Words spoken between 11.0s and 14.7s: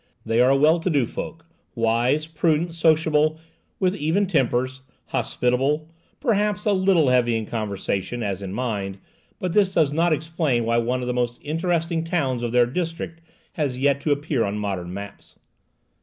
of the most interesting towns of their district has yet to appear on